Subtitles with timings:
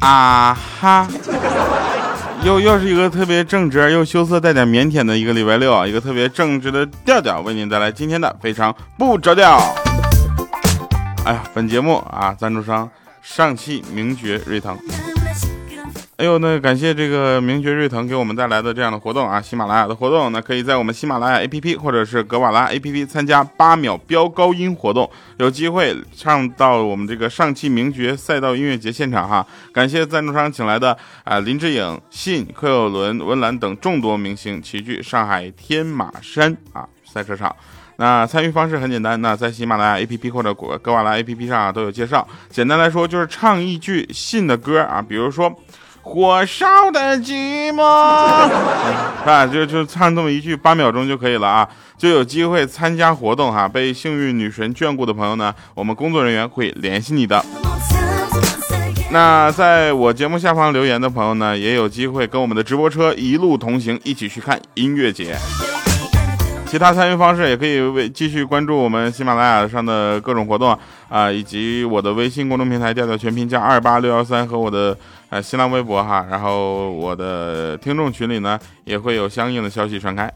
[0.00, 1.08] 啊哈！
[2.44, 9.58] 又又是一个特别正直又羞涩带点腼腆的一个礼拜六啊，一个特别正直的调调，为您带来今天的非常不着调。
[11.24, 12.88] 哎呀，本节目啊，赞助商
[13.20, 14.78] 上汽名爵锐腾。
[16.18, 29.46] 哎呦，那感谢这个名爵瑞腾给我们带来的这样的活动啊，喜马拉雅的活动，那可以在我们喜马拉雅 APP 或者是格瓦拉 APP 参加八秒飙高音活动，有机会唱到我们这个上汽名爵赛道音乐节现场哈。
[29.74, 37.54] 感谢赞助商请来的啊林志颖、信、柯有伦、文澜等众多明星齐聚上海天马山啊赛车场。
[37.96, 42.26] 那参与方式很简单，那在喜马拉雅 APP 或者格瓦拉 APP 上啊都有介绍。
[42.48, 45.54] 简单来说就是唱一句信的歌啊，比如说。
[46.08, 53.66] 火烧的寂寞，啊，就就唱这么一句，八秒钟就可以了啊，就有机会参加活动哈。
[53.66, 57.44] 被幸运女神眷顾的朋友呢，我们工作人员会联系你的。
[59.10, 65.36] 那在我节目下方留言的朋友呢，也有机会跟我们的直播车一路同行，一起去看音乐节。
[66.76, 74.94] 其他参与方式也可以为继续关注我们喜马拉雅上的各种活动啊，以及我的微信公众平台调调全拼加二八六幺三和我的
[75.30, 80.30] 呃新浪微博哈，然后我的听众群里呢也会有相应的消息传开。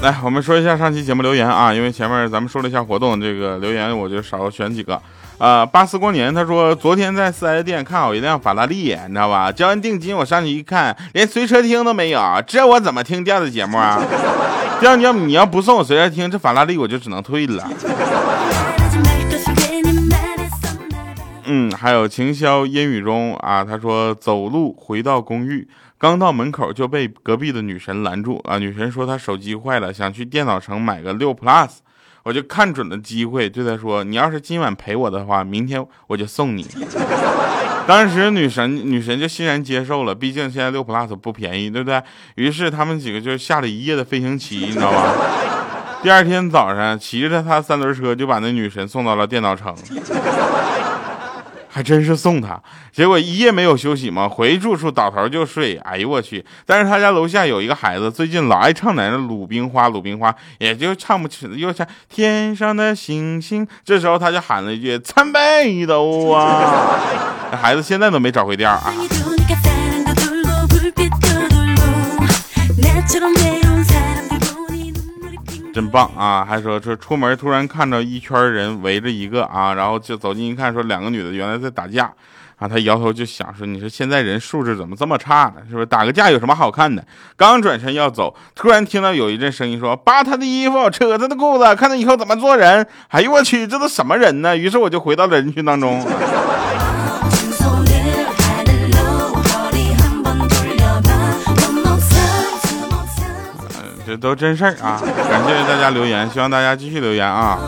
[0.00, 5.02] 来，我们说一下上期节目留言啊，因为前面咱们说了一下活动，这个留言我就少选几个。
[5.38, 9.52] 啊，巴斯光年，他说昨天在四 S 店看好一辆法拉利，你知道吧？
[9.52, 14.02] 交完定金，我上去一看，连随车听都没有，这我怎么听调子节目啊？
[14.80, 17.70] 调你要你要不送我随车听，这法拉利我就只能退了。
[21.44, 28.58] 嗯，还有晴霄烟雨中啊，他说走路回到公寓，刚到门口就被隔壁的女神拦住啊。
[28.58, 31.68] 女神说她手机坏了，想去电脑城买个六 plus。
[32.28, 36.62] 我就看准了机会，对他说：“你要是今晚陪我的话，明天我就送你。
[37.88, 42.02] ”当时女神女神就欣然接受了，毕竟现在六 plus 不便宜，对不对？
[42.34, 45.14] 于是他们几个就下了一夜的飞行棋，你知道吧？
[46.02, 49.74] 第二天早上，骑着他三轮车就把那女神送到了电脑城。
[51.78, 52.60] 还真是送他，
[52.92, 55.76] 结果一夜没有休息嘛，回住处倒头就睡。
[55.84, 56.44] 哎呦我去！
[56.66, 63.64] 但是他家楼下有一个孩子，最近老爱唱奶奶鲁冰花》，鲁冰花》，也就唱不起，又唱天上的星星。
[63.84, 66.98] 这时候他就喊了一句：“参北斗啊！
[67.62, 68.92] ”孩子现在都没找回调啊。
[75.78, 76.44] 真棒啊！
[76.44, 82.12] 还说这出门突然看到一圈人围着一个啊，然后就走近一看，说两个女的原来在打架
[82.56, 82.66] 啊。
[82.66, 85.62] 他摇头就想说，你说现在人素质怎么这么差呢？
[85.68, 87.04] 是不是打个架有什么好看的？
[87.36, 94.56] 刚转身要走，突然听到有一阵声音说：“扒他的衣服，扯他的裤子，看他以后怎么做人。”哎呦我去，这都什么人呢？
[94.56, 96.04] 于是我就回到了人群当中。
[104.08, 104.98] 这都真事儿啊！
[105.04, 107.58] 感谢大家留言，希望大家继续留言啊！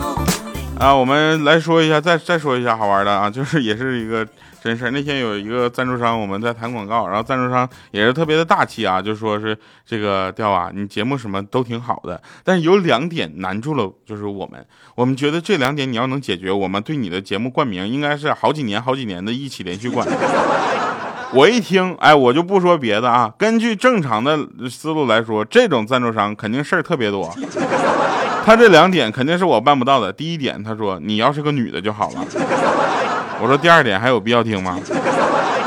[0.79, 4.27] 啊，我们来说一下，再再说一下好玩的啊，就是也是一个
[4.59, 4.89] 真事儿。
[4.89, 14.65] 那天有一个赞助商，我们在谈广告，然后赞助商也是特别的大气啊，就说是这个调啊，你节目什么都挺好的，但是有两点难住了，就是我们，
[14.95, 20.07] 我们觉得这两点你要能解决，我们对你的节目冠名应该是好几年、好几年的一起连续冠。
[21.33, 23.31] 我一听，哎，我就不说别的啊。
[23.37, 24.37] 根据正常的
[24.69, 27.33] 思路来说，这种赞助商肯定事儿特别多。
[28.45, 30.11] 他这两点肯定是我办不到的。
[30.11, 32.25] 第一点，他说你要是个女的就好了。
[33.41, 34.77] 我说第二点还有必要听吗？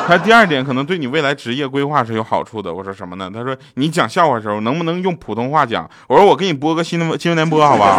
[0.07, 2.73] 他第二点可能对你未来职业规划是有好处的。
[2.73, 3.31] 我说什么呢？
[3.33, 5.89] 他说你讲笑话的时候能不能用普通话讲？
[6.09, 7.99] 我说我给你播个新闻新闻联播，好吧？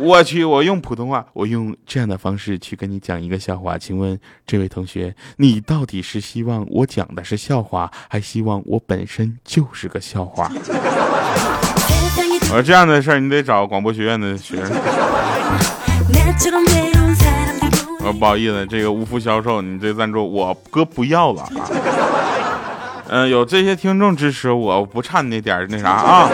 [0.00, 3.76] 我去，我用普通话，我用这样的方式去跟你讲一个笑话。
[3.76, 10.50] 请问这位同学，你到底是希望我讲的是笑话，还希望我本身就是个笑话？
[12.48, 14.70] 我说这样的事儿，你得找广播学院的学生。
[17.98, 21.50] 我说不好意思，这个无福消受，你这赞助我哥不要了啊。
[23.12, 26.30] 嗯，有这些听众支持我，不差那点那啥啊。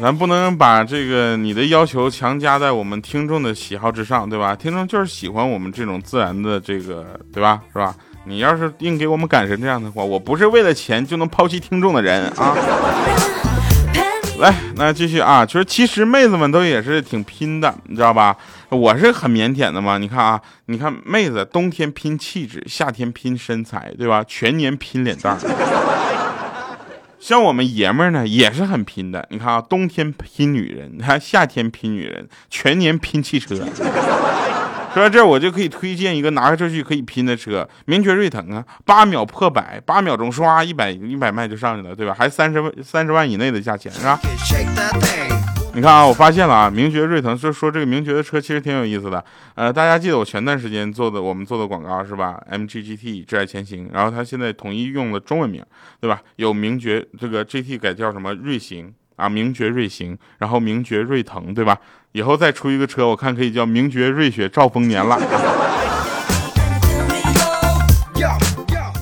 [0.00, 4.54] 咱不能把这个你的要求强加在我们听众的喜好之上，对吧？
[4.54, 7.60] 听众就是喜欢我们这种自然的这个，对吧？
[7.72, 7.94] 是吧？
[8.24, 12.54] 你要是硬给我们赶成这样的话，我不是为了钱就能抛弃听众的人啊！
[14.38, 18.36] 来，那继续啊，就是其实妹子们都也是挺拼的，你知道吧？
[18.68, 19.98] 我是很腼腆的嘛。
[19.98, 24.22] 你看啊，你看妹子，冬天拼气质，夏天拼身材，对吧？
[24.28, 25.36] 全年拼脸蛋。
[27.20, 29.26] 像我们爷们儿呢，也是很拼的。
[29.30, 33.56] 你看啊，冬天拼女人，你 看夏天拼女人，全年拼汽车。
[34.94, 42.14] 说到这儿，我就可以推荐一个拿出去可以拼的车，名爵锐腾啊，八秒破百，八秒钟刷一百一百迈就上去了，对吧？
[42.18, 44.18] 还三十万三十万以内的价钱是吧？
[45.74, 49.24] 你看啊，我发现了啊，名爵锐腾就说这个名爵的车其实挺有意思的。
[49.54, 55.64] 呃，大家记得我前段时间做的我们做的广告是吧？MG GT 挚爱前行，然后它现在统一用了中文名，
[56.00, 56.20] 对吧？
[56.36, 61.78] 有名爵这个 GT 改叫什么锐行啊，名爵锐行，然后名爵锐腾，对吧？
[62.12, 65.16] 以后再出一个车，我看可以叫名爵瑞雪兆丰年了。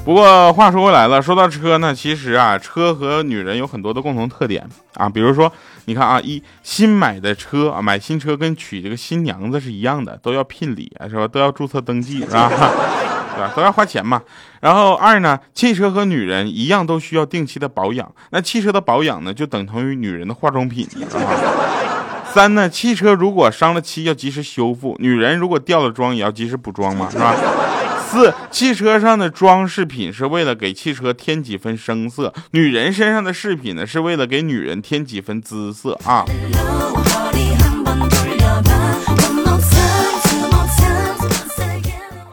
[0.06, 4.64] 不过话说回来了，说到车呢，其实啊，车和女人有很多的共同特点
[4.94, 5.52] 啊，比如说，
[5.86, 11.26] 你看啊，一新买的车啊，买新车跟娶这个新娘子是一样的，都要聘礼啊，是吧？
[11.26, 12.48] 都要注册登记，是吧？
[13.34, 13.52] 对吧？
[13.56, 14.22] 都要花钱嘛。
[14.60, 18.08] 然后二呢，汽车和女人一样，都需要定期的保养。
[18.30, 20.86] 那汽车的保养呢，就等同于女人的化妆品。
[22.32, 27.34] 三呢，汽车如果伤了漆要及时修复，女人如果掉了妆也要及时补妆嘛，是吧？
[28.06, 36.24] 四，汽车上的装饰品是为了给汽车添几分声色，女人身上的饰品呢是为了给女人添几分姿色啊。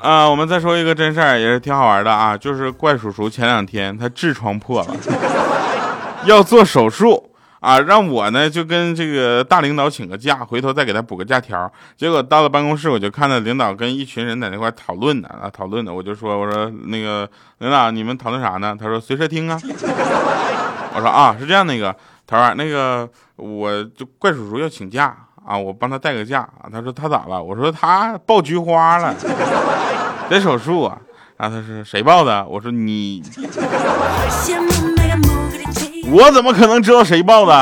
[0.02, 4.96] 啊，我们再说一个真事儿，也是挺好玩的啊，就是怪叔叔前两天他痔疮破了，
[6.26, 7.32] 要做手术。
[7.64, 11.72] 啊，让我呢就跟这个大领导请个假，回头再给他补个假条。
[11.96, 15.94] 结果到了办公室，我就看到领导跟一群人在那块讨论呢，啊，讨论呢。
[15.94, 17.26] 我就说，我说那个
[17.60, 18.76] 领导，你们讨论啥呢？
[18.78, 19.58] 他说随车听啊。
[20.94, 21.96] 我说啊，是这样，那个
[22.28, 26.46] 头儿，那个我就怪叔叔要请假啊，我帮他带个假。
[26.70, 27.42] 他说他咋了？
[27.42, 29.16] 我说他爆菊花了，
[30.30, 31.00] 得手术啊。
[31.38, 32.46] 然后他说谁爆的？
[32.46, 33.24] 我说你。
[36.06, 37.54] 我怎么可能知道谁报的？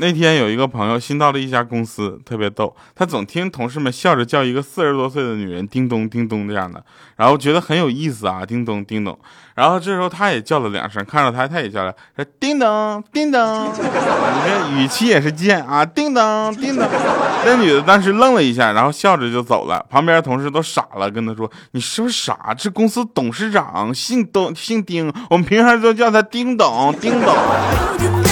[0.00, 2.74] 那天有一个朋友新到了一家公司，特别逗。
[2.96, 6.82] 他总听同事们笑着叫一个四十多岁的女人“叮咚叮咚”这样的，
[7.16, 9.16] 然后觉得很有意思啊，“叮咚叮咚”。
[9.54, 16.88] 然后这时候他也叫了两声，看着他他也叫了，说“叮咚叮咚”，你这语气也是贱啊，“叮咚叮咚”。
[17.44, 19.84] 那女的当时愣了一下，然后笑着就走了。
[19.90, 22.54] 旁边同事都傻了，跟他说：“你是不是傻？
[22.56, 27.34] 这公司董事长姓董，姓丁，我们平常都叫他叮咚叮咚。”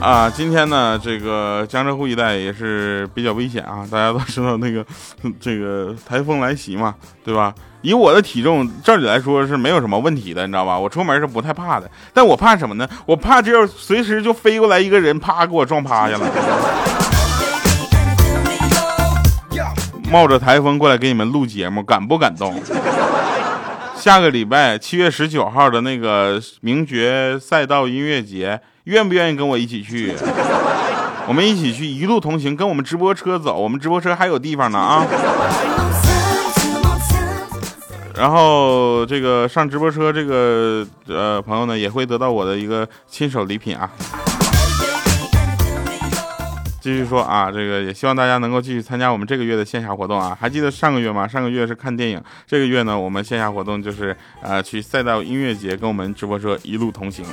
[0.00, 3.88] 啊，今天呢，这个江浙沪一带也是比较危险啊！
[3.90, 4.84] 大家都知道那个
[5.40, 6.94] 这个台风来袭嘛，
[7.24, 7.54] 对吧？
[7.80, 10.78] 以我的体重，照理来说是没有什么问题的，你知道吧？
[10.78, 12.86] 我出门是不太怕的，但我怕什么呢？
[13.06, 16.26] 我怕这要随时就飞过来一个人，啪给我撞趴下了。
[20.10, 22.54] 冒着台风过来给你们录节目，感不感动？
[24.04, 28.60] 下个礼拜七月十九号的那个名爵赛道音乐节。
[28.84, 30.14] 愿不愿意跟我一起去？
[31.26, 33.56] 我们一起去，一路同行，跟我们直播车走。
[33.56, 35.06] 我们直播车还有地方呢啊！
[38.14, 43.90] 然后这个上直播车这个呃朋友呢，也会得到我的一个亲手礼品啊。
[46.84, 50.36] 继续说啊，这个也希望大家能够继续参加我们这个月的线下活动啊！
[50.38, 51.26] 还记得上个月吗？
[51.26, 57.24] 上个月是看电影，这个月呢，我们线下活动就是呃去赛道音乐节，跟我们直播车一路同行。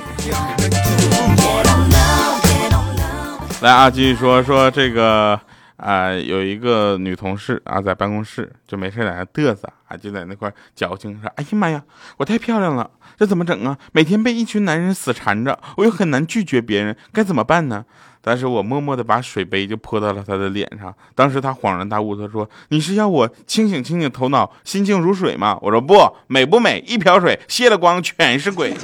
[3.60, 5.38] 来啊，继续说说这个
[5.76, 11.82] 啊，有一个女同事啊，在办公室就没事在那嘚瑟啊，就在那块矫情说：“哎呀妈呀，
[12.16, 13.76] 我太漂亮了，这怎么整啊？
[13.92, 17.84] 每天被一群男人死缠着，我又很难拒绝别人，该怎么办呢？”
[18.22, 20.94] 但是我默默的把水杯就泼到了他的脸上。
[21.14, 25.94] 当时他恍然大悟，他说：“你是要我清醒清醒头脑，心静如水吗？”我说：“不
[26.28, 28.72] 美不美，一瓢水卸了光，全是鬼。”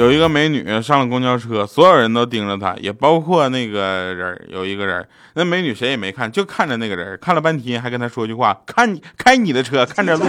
[0.00, 4.48] 有一个美女上了公交车，所有人都盯着她，也包括那个人。
[4.48, 10.24] 有一个人，那美女谁也没看，就看着那个人，看了半天，还跟他说句话：“看你开你的车，看着路。”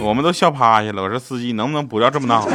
[0.00, 1.02] 我们都笑趴下了。
[1.02, 2.48] 我说司机能不能不要这么闹？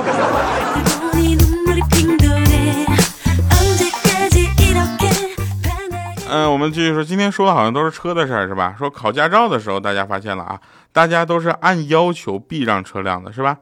[6.27, 8.73] 嗯，我们继续说，今天说的好像都是车的事儿，是吧？
[8.79, 10.59] 说考驾照的时候，大家发现了啊，
[10.91, 13.57] 大家都是按要求避让车辆的，是吧？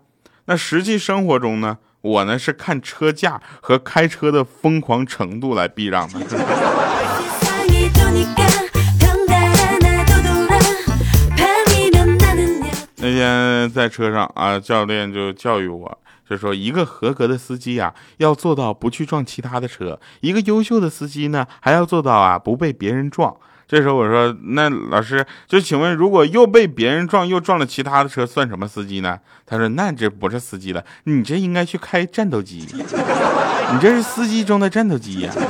[0.47, 6.19] 那实际生活中呢，我呢是看车价和开车的疯狂程度来避让的。
[12.97, 15.97] 那天在车上啊，教练就教育我，
[16.29, 23.35] 就说一个合格的司机啊，要做到不去撞其他的车；一个优秀的司机呢，还要做到啊不被别人撞。
[23.67, 29.19] 这时候我说，那老师就请问，如果又被别人撞，又撞了其他的车，算什么司机呢？
[29.45, 35.31] 他说，那这不是司机了，你这应该去开战斗机， 你这是司机中的战斗机呀。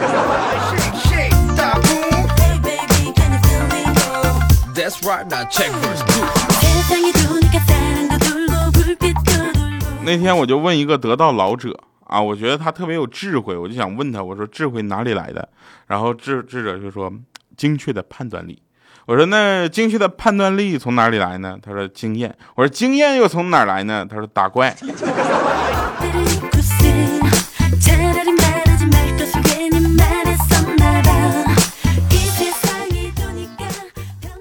[10.05, 15.49] 那天我就问一个得道老者啊，我觉得他特别有智慧，我就想问他，我说智慧哪里来的？
[15.87, 17.11] 然后智智者就说
[17.55, 18.61] 精确的判断力。
[19.05, 21.57] 我说那精确的判断力从哪里来呢？
[21.61, 22.35] 他说经验。
[22.55, 24.05] 我说经验又从哪来呢？
[24.09, 24.75] 他说打怪。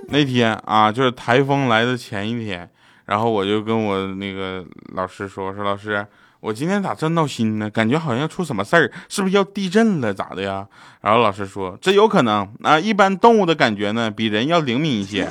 [0.09, 2.71] 那天啊，就是台风来的前一天，
[3.05, 6.07] 然后我就跟我那个老师说：“说老师，
[6.45, 7.71] 我今天咋这闹心呢？
[7.71, 10.13] 感觉好像出什么事儿，是不是要地震了？
[10.13, 10.67] 咋的呀？”
[11.01, 15.27] 然后老师说：“这有可能啊，一般动物的感觉呢，比人要灵敏一些。”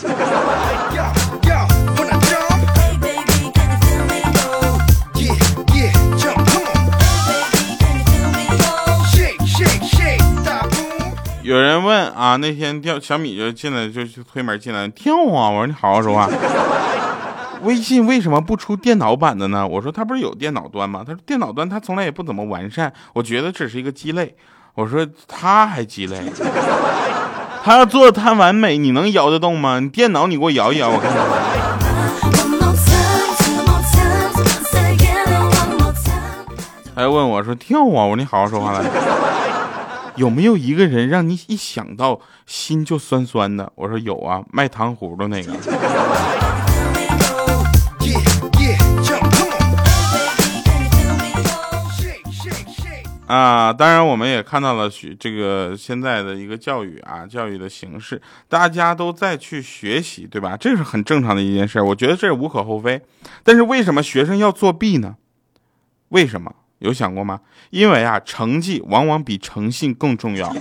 [11.43, 15.51] 有人问啊，那天掉小米就进来就去推门进来跳啊！
[15.51, 16.27] 我说你好好说话。
[17.63, 19.67] 微信为什么不出电脑版的呢？
[19.67, 21.03] 我说他不是有电脑端吗？
[21.05, 24.35] 他说电脑端他从来也不怎么完善，我觉得只是一个鸡肋。
[24.75, 26.19] 我说他还鸡肋，
[27.63, 29.79] 他要做的太完美，你能摇得动吗？
[29.79, 31.23] 你电脑你给我摇一摇，我看看。
[36.95, 38.05] 还问我说跳啊！
[38.05, 38.83] 我说你好好说话来。
[40.15, 43.71] 有没有一个人让你一想到心就酸酸的？
[43.75, 45.51] 我说有啊，卖糖葫芦那个。
[53.33, 60.55] 啊，当然我们也看到了学这个现在的一个教育啊，教育的形式，大家都在去学习，对吧？
[60.55, 63.01] 这是很正常的一件事，我觉得这无可厚非。
[63.41, 65.15] 但是为什么学生要作弊呢？
[66.09, 66.53] 为什么？
[66.77, 67.39] 有想过吗？
[67.71, 70.53] 因为啊，成绩往往比诚信更重要。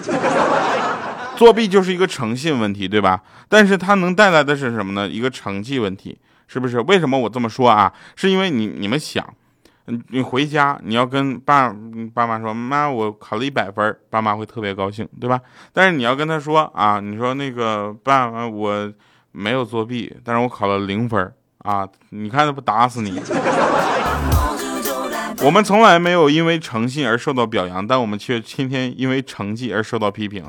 [1.37, 3.21] 作弊就是一个诚信问题，对吧？
[3.51, 5.07] 但是它能带来的是什么呢？
[5.07, 6.81] 一个成绩问题，是不是？
[6.81, 7.93] 为什么我这么说啊？
[8.17, 9.35] 是因为你你们想，
[10.11, 11.75] 你回家你要跟爸
[12.15, 15.41] 爸妈说，妈，我考了一百分，爸妈会特别高兴，对吧？
[15.73, 18.93] 但是你要跟他说啊，你说那个爸，我
[19.33, 23.21] 没有作弊，但是我考了零分啊，你看他不打死你？
[25.45, 30.45] 我们从来没有因为诚信而受到表扬，但我们却天天因为成绩而受到批评。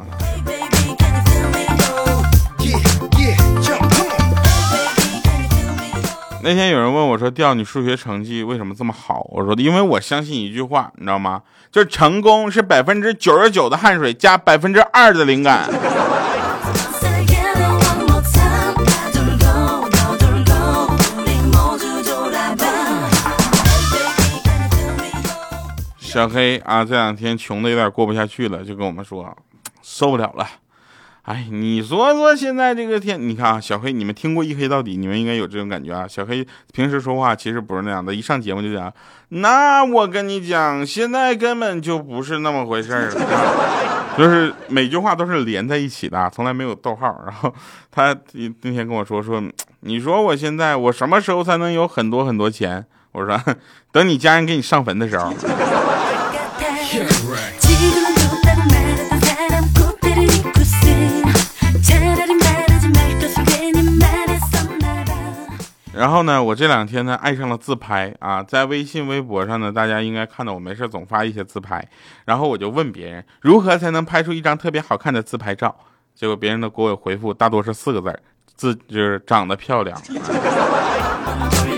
[6.46, 11.42] 那天有人问我说：“调你数学成绩为什么这么好？”我说：“因为我相信一句话，你知道吗？
[11.72, 15.70] 就是成功是百分之九十九的汗水加百分之二的灵感。”
[25.98, 29.34] 小黑啊，这两天穷的有点过不下去了，就跟我们说
[29.82, 30.46] 受不了了。
[31.24, 36.06] 哎，你说说现在这个天，你看啊，小黑，你们听过一黑到底，你们应该有这种感觉啊。
[36.06, 38.94] 小黑平时说话其实不是那样的，一上节目就讲，
[39.30, 43.10] 那我跟你讲，现在根本就不是那么回事儿，
[44.20, 47.08] 就是每句话都是连在一起的，从来没有逗号。
[47.26, 47.54] 然后
[47.90, 49.42] 他那天跟我说说，
[49.80, 52.86] 你说我现在我什么时候才能有很多很多钱？
[53.14, 53.40] 我说
[53.94, 55.34] 等你家人给你上坟的时候。
[65.96, 71.88] 然后呢，我这两天呢爱上了自拍啊，在微信、微博上呢，大家应该看到我没事总发一些自拍，
[72.26, 75.76] 然后我就问别人如何才能拍出一张特别好看的自拍照，
[76.16, 78.20] 结果别人的给我回复大多是四个字儿
[78.56, 80.00] 自就是长得漂亮。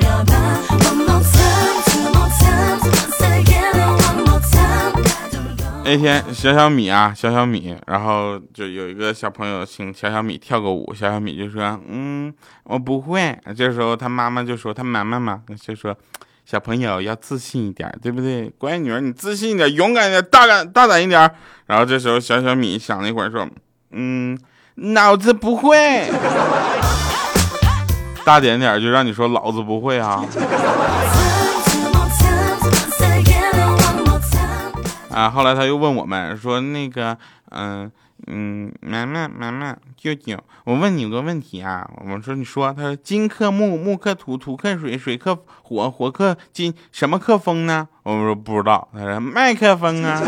[5.87, 15.95] 那天小小米啊，小小米，然后就有一个小朋友请小小米跳个舞，小小米就说：“嗯，我不会。”这时候他妈妈就说：“他妈妈嘛，就说
[16.43, 18.51] 小朋友要自信一点，对不对？
[18.57, 21.31] 乖女儿，你自信一点，勇敢一点，大胆大胆一点。”
[21.67, 23.47] 然后这时候小小米想了一会儿说
[23.93, 24.35] ：“嗯，
[24.73, 26.09] 脑子不会，
[28.25, 30.25] 大点点就让你说老子不会啊。”
[35.15, 37.17] 啊，后来他又问我们说那个，
[37.51, 37.89] 嗯
[38.27, 47.87] 嗯，妈妈妈妈舅舅，我问你个问题啊，我们说你说，他说金克木，木克土，土克水，水克火，火克金，什么克风呢？
[48.03, 50.21] 我们说不知道，他说麦克风啊。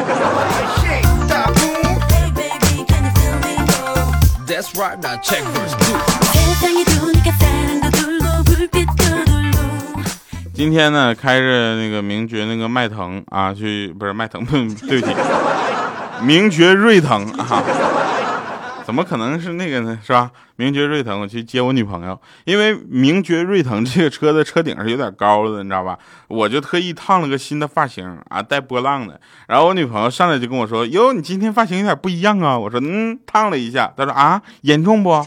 [10.58, 14.44] 今天呢，开着那个名爵那个迈腾啊，去不是迈腾，
[14.90, 15.14] 对不起，
[16.24, 17.62] 名爵锐腾啊，
[18.84, 20.00] 怎么可能是那个呢？
[20.04, 20.32] 是吧？
[20.56, 25.96] 名爵锐腾，我去接我女朋友，因为名爵锐腾这个车的车顶是有点高的，你知道吧？
[26.28, 29.22] 我就特意烫了个新的发型啊，带波浪的。
[29.48, 35.24] 然后我女朋友上来就跟我说：“哟，你今天发型有点不一样啊。”我说：“嗯，烫了一下。”她说：“啊，严重不？”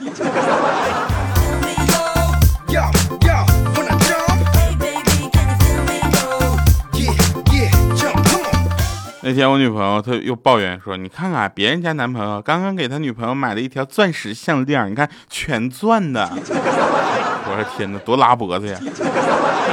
[9.23, 16.27] 那天我女朋友她又抱怨说：“你看看别人家男朋友刚刚给他女朋友买了一条钻石项链，你看全钻的。
[16.43, 18.79] ”我说：“天哪，多拉脖子呀！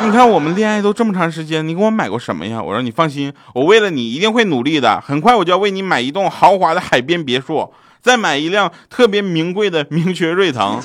[0.04, 5.00] 你看我们恋爱都这么长时间，你给我买过什么呀？”我说：“你放心，我为了你一定会努力的。
[5.00, 10.82] 很快我就要为你买一栋豪华的海边别墅，再买一辆特别名贵的名爵锐腾，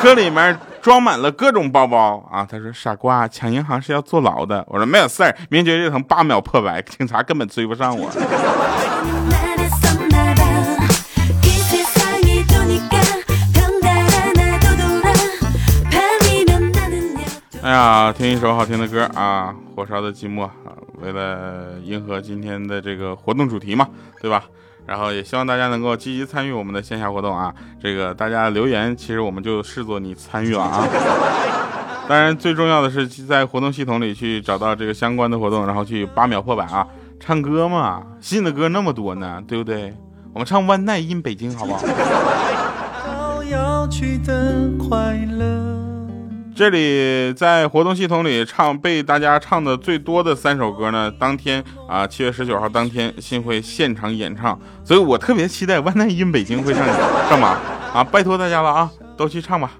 [0.00, 2.46] 车里面。”装满了各种包包啊！
[2.48, 8.08] 他说：“傻瓜，抢银行是要坐牢的。”我说：“没有事儿，名爵锐腾八秒破百，警察根本追不上我。”
[17.64, 20.52] 哎呀，听一首好听的歌啊，《火烧的寂寞》啊，
[21.02, 23.88] 为了迎合今天的这个活动主题嘛，
[24.22, 24.44] 对吧？
[24.86, 27.52] 然后也希望大家能够积极参与我们的线下活动啊！
[27.82, 30.86] 这个大家留言，其实我们就视作你参与了啊。
[32.08, 36.86] 当然，最重要的是在活动系统里去找到这个相关的活动，然后去八秒破百啊！
[37.18, 39.92] 唱歌嘛，新的歌那么多呢，对不对？
[40.32, 41.80] 我们唱《One Night in 北京》好不好？
[46.56, 56.82] 这里在活动系统里唱被大家唱的最多的三首歌呢，当天啊七月十九号当天新会现场演唱，所以我特别期待万代音北京会上
[57.28, 57.58] 上马
[57.92, 58.02] 啊？
[58.02, 59.72] 拜托大家了啊，都去唱吧。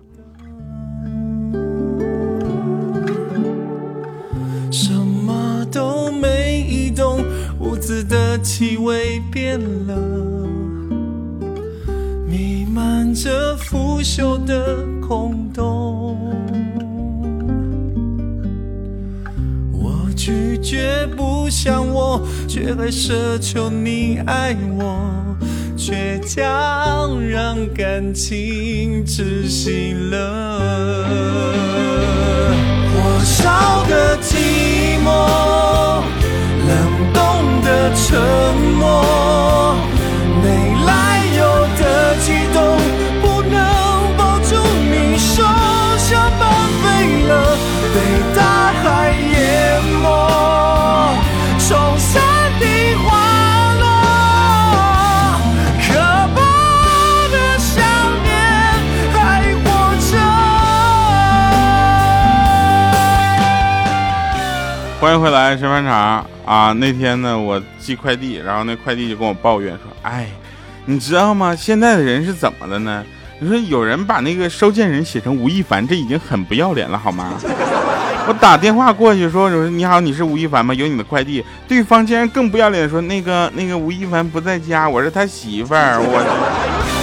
[4.71, 7.25] 什么都没移动，
[7.59, 9.97] 屋子的气味变了，
[12.29, 16.06] 弥漫着腐朽的空洞。
[20.67, 24.99] 拒绝不像我，却还奢求你爱我，
[25.79, 31.05] 倔强让感情窒息了。
[32.93, 34.16] 火烧的
[65.07, 66.73] 欢迎回来，吃饭场啊！
[66.73, 70.27] 那天呢，我寄快递，然后那快递就跟我抱怨说：“哎，
[70.85, 71.55] 你知道吗？
[71.55, 73.05] 现在的人是怎么了呢？
[73.39, 77.35] 你说有人把那个收件人写成吴亦凡，这已经很不要脸了，好吗？”
[78.27, 80.75] 我打电话过去说：“说你好，你是吴亦凡吗？
[80.75, 86.96] 有你的快递。”对方竟然更不要脸说：“那个那个吴亦凡不在家，我是他媳妇儿。”我。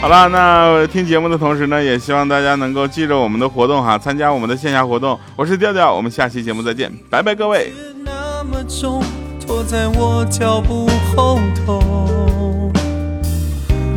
[0.00, 5.18] 好了，那听节目的同时呢，也希望大家能够记着我们的活动哈，参加我们的线下活动。
[5.36, 7.70] 我是调调，我们下期节目再见，拜拜各位。
[8.02, 9.02] 那么重，
[9.38, 12.72] 拖在我脚步后头，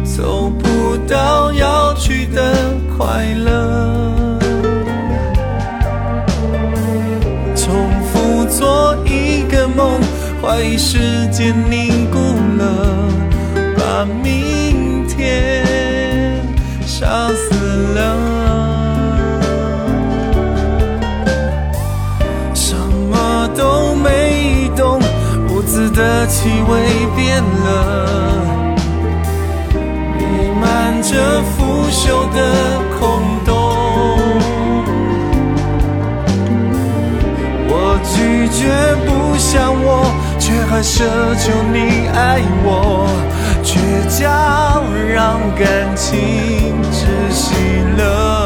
[0.04, 2.54] 走不到要去的
[2.98, 4.38] 快乐，
[7.56, 10.02] 重复做一个梦，
[10.42, 12.20] 怀疑时间凝固
[12.58, 13.08] 了，
[13.78, 14.63] 把明天。
[17.04, 17.54] 杀死
[17.96, 18.00] 了，
[22.54, 22.74] 什
[23.12, 25.02] 么都没动，
[25.50, 26.80] 屋子的气味
[27.14, 28.46] 变了，
[30.18, 30.24] 弥
[30.62, 32.40] 漫着腐朽的
[32.98, 33.52] 空洞。
[37.68, 38.62] 我拒绝
[39.06, 40.06] 不想我，
[40.40, 41.04] 却还奢
[41.36, 43.10] 求你爱我。
[43.74, 47.56] 倔强让感情窒息
[47.98, 48.43] 了。